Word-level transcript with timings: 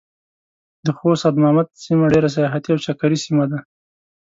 د 0.85 0.87
خوست 0.97 1.23
ادمامد 1.31 1.67
سيمه 1.85 2.05
ډېره 2.13 2.29
سياحتي 2.35 2.69
او 2.71 2.79
چکري 2.85 3.17
سيمه 3.25 3.45
ده. 3.51 3.59